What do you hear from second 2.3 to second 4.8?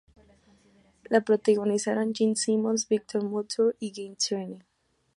Simmons, Victor Mature y Gene Tierney.